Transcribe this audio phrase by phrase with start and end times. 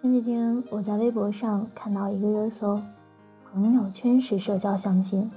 [0.00, 2.80] 前几天我在微博上看到一个热搜
[3.50, 5.28] ：“朋友圈式社交相亲。”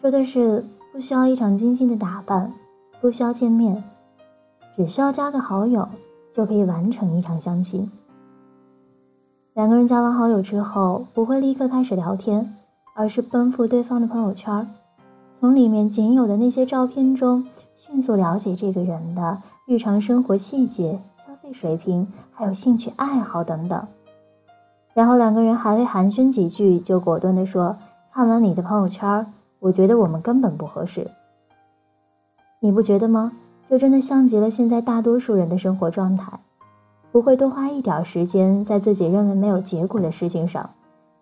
[0.00, 2.54] 说的是不需要一场精心的打扮，
[3.00, 3.82] 不需要见面，
[4.76, 5.88] 只需要加个好友
[6.30, 7.90] 就可以完成一场相亲。
[9.54, 12.54] 两个人加完好友之后，不会立刻开始聊天，
[12.94, 14.72] 而是奔赴对方的朋友圈，
[15.44, 20.98] 从里面仅有的那些照片中迅速了解这个人的日常生活细节。
[21.14, 23.86] 消费水平，还有兴趣爱好等等，
[24.94, 27.76] 然后两个人还未寒暄几句，就果断地说
[28.10, 29.30] ：“看完你的朋友圈，
[29.60, 31.10] 我觉得我们根本不合适。”
[32.60, 33.32] 你不觉得吗？
[33.66, 36.40] 这真的像极了现在大多数人的生活状态，
[37.12, 40.70] 不会多花一点时间在自己认为没有结果的事情上，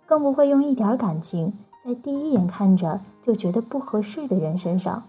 [0.06, 1.52] 更不会用一点感情
[1.84, 5.02] 在第一眼看着就觉得不合适的人身上。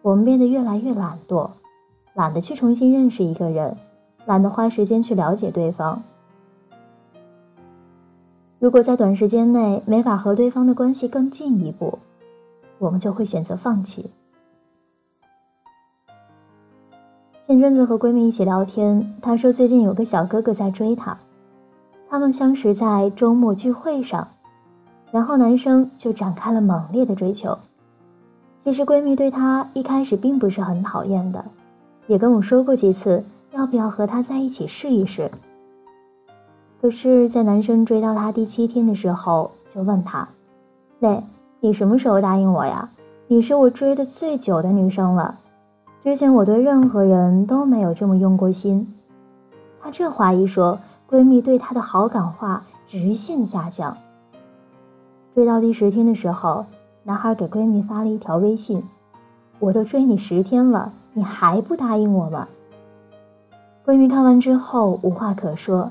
[0.00, 1.50] 我们变得越来越懒惰。
[2.14, 3.76] 懒得去重新认识一个人，
[4.24, 6.00] 懒得花时间去了解对方。
[8.60, 11.98] 如果在短时间内没法和对方的关系更进一步，
[12.78, 14.08] 我们就会选择放弃。
[17.42, 21.18] 前阵子和闺蜜一起聊天，她说最近有个小哥哥在追她，
[22.08, 24.28] 他们相识在周末聚会上，
[25.14, 27.56] 然后男生就展开了猛烈的追求。
[28.58, 31.44] 其实闺蜜对他一开始并不是很讨厌的。
[32.08, 35.30] 也跟我说过几次，要不要和他在一起试一试。
[36.80, 40.28] 可是，在男生追到她第七天的时候，就问他
[40.98, 41.22] ：“喂，
[41.60, 42.90] 你什么时候答应我呀？
[43.28, 45.38] 你是我追的最久的女生了，
[46.02, 48.92] 之前我对任何人都没有这么用过心。”
[49.80, 50.76] 她这话一说，
[51.08, 53.96] 闺蜜对她的好感话直线下降。
[55.34, 56.64] 追到第十天的时候，
[57.02, 58.80] 男孩给闺蜜发了一条微信
[59.58, 62.48] ：“我都追你十天了。”你还不答应我吗？
[63.84, 65.90] 闺蜜看完之后无话可说，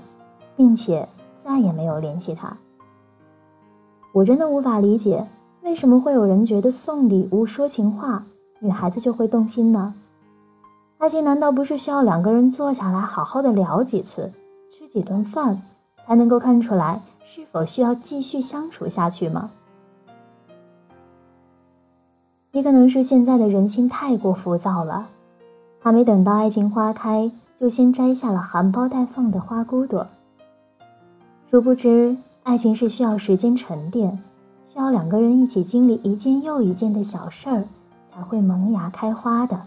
[0.55, 1.07] 并且
[1.37, 2.57] 再也没有联系他。
[4.13, 5.27] 我真的无法理解，
[5.61, 8.25] 为什么会有人觉得送礼物、说情话，
[8.59, 9.93] 女孩子就会动心呢？
[10.97, 14.31] 爱情难道不是需要两个人坐下来好好的聊几次、
[14.69, 15.61] 吃几顿饭，
[16.05, 19.51] 才能够看出来是否需要继续相处下去吗？
[22.51, 25.09] 也可能是现在的人心太过浮躁了。
[25.79, 30.07] 还没等到爱情花开，就先摘下了含苞待放的花骨朵。
[31.49, 34.23] 殊不知，爱情是需要时间沉淀，
[34.65, 37.65] 需要两个人一起经历一件又一件的小事儿，
[38.05, 39.55] 才会萌芽开花的。《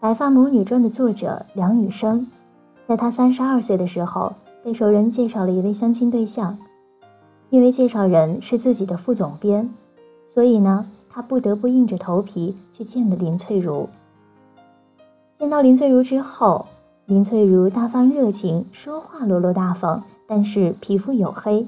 [0.00, 2.26] 白发魔女传》的作者梁羽生，
[2.86, 6.58] 在他三十二岁的时候，被熟人介绍了一位相亲对象，
[7.50, 9.68] 因为介绍人是自己的副总编，
[10.26, 10.90] 所以呢。
[11.14, 13.86] 他不得不硬着头皮去见了林翠如。
[15.34, 16.64] 见到林翠如之后，
[17.04, 21.66] 林翠如大方热情，说话落落大方，但是皮肤黝黑。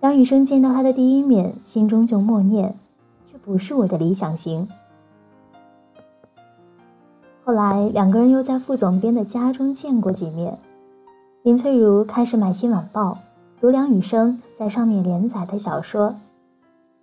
[0.00, 2.76] 梁羽生见到她的第一面，心中就默念
[3.24, 4.68] ：“这不是我的理想型。”
[7.42, 10.58] 后来两个人又在副总编的家中见过几面。
[11.48, 13.12] 林翠如开始买《新晚报》，
[13.58, 16.14] 读梁羽生在上面连载的小说，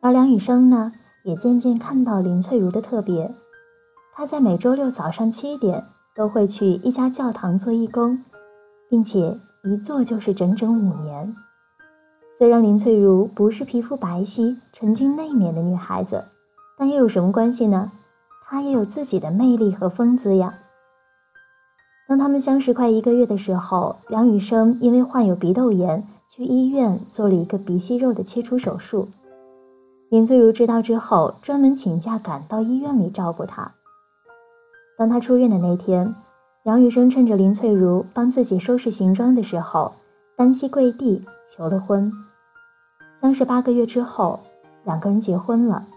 [0.01, 0.91] 而梁羽生呢？
[1.23, 3.33] 也渐渐看到林翠如的特别，
[4.13, 5.83] 她在每周六早上七点
[6.15, 8.23] 都会去一家教堂做义工，
[8.87, 11.35] 并且一做就是整整五年。
[12.37, 16.23] 虽然林翠如不是皮肤白皙、沉静内敛的女孩子，
[16.77, 17.91] 但又有什么关系呢？
[18.47, 20.53] 她也有自己的魅力和风姿呀。
[22.07, 29.07] 当他们相识快一个月的时候，梁羽生因为患有鼻窦炎，去医院做了一个鼻息肉的切除手术。
[30.09, 33.73] 林翠如知道之后，专门请假赶到医院里照顾他。
[34.97, 36.13] 当他出院的那天，
[36.63, 39.91] 梁羽生趁着林翠如帮自己收拾行装的时候，
[40.37, 42.11] 单膝跪地求了婚。
[43.19, 44.39] 相识八个月之后，
[44.83, 45.87] 两个人结婚了。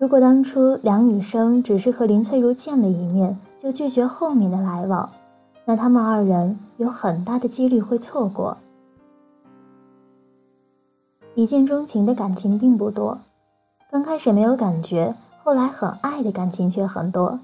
[0.00, 5.10] 如果当初梁雨生只是和林翠如见了一面就拒绝后面的来往，
[5.66, 8.56] 那他们二人有很大的几率会错过。
[11.34, 13.18] 一见钟情的感情并不多，
[13.90, 15.14] 刚开始没有感觉，
[15.44, 17.38] 后来很爱的感情却很多。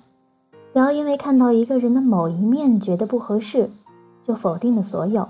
[0.72, 3.68] 不要因为看到一个人的某一面觉得不合适，
[4.22, 5.28] 就否定了所有。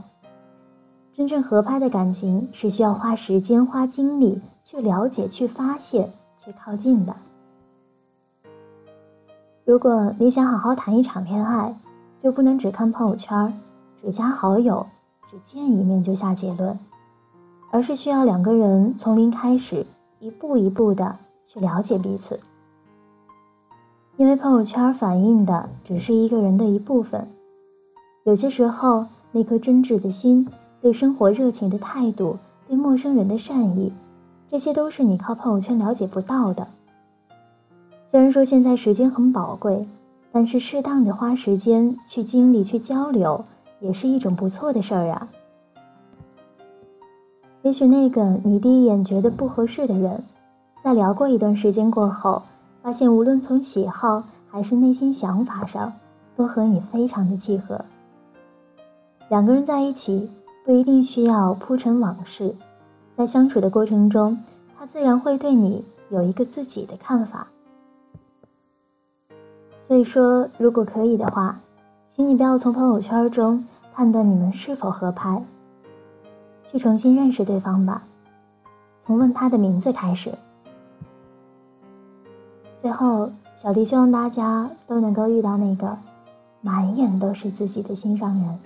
[1.13, 6.13] 真正合拍的感情是需要花时间、花精力去了解、去发现、
[6.47, 7.13] 去靠近的。
[9.65, 11.77] 如果你想好好谈一场恋爱，
[12.21, 13.53] 就不能只看朋友圈，
[14.01, 14.87] 只加好友，
[15.29, 16.79] 只见一面就下结论。
[17.73, 19.85] 而是需要两个人从零开始，
[20.21, 22.39] 一步一步的去了解彼此。
[24.17, 27.29] 因为朋友圈反映的只是一个人的一部分。
[28.23, 30.49] 有些时候，那颗真挚的心，
[30.81, 32.39] 对生活热情的态度，
[32.69, 33.93] 对陌生人的善意，
[34.49, 36.67] 这些都是你靠朋友圈了解不到的。
[38.07, 39.87] 虽然说现在时间很宝贵，
[40.31, 43.45] 但是适当的花时间去经历、去交流，
[43.81, 45.29] 也是一种不错的事儿啊。
[47.63, 50.23] 也许那个你第一眼觉得不合适的人，
[50.85, 52.43] 在聊过一段时间过后。
[52.83, 55.93] 发现无论从喜好还是内心想法上，
[56.37, 57.85] 都和你非常的契合。
[59.29, 60.31] 两个人在一起
[60.65, 62.55] 不一定需要铺陈往事，
[63.17, 64.39] 在相处的过程中，
[64.79, 67.47] 他自然会对你有一个自己的看法。
[69.79, 71.59] 所以说，如果可以的话，
[72.11, 73.65] 请你不要从朋友圈中
[73.95, 75.43] 判断你们是否合拍，
[76.63, 78.03] 去重新认识对方吧，
[79.01, 80.31] 从问他的名字开始。
[82.77, 85.97] 最后，小弟希望大家都能够遇到那个
[86.61, 88.59] 满眼都是自己的心上人。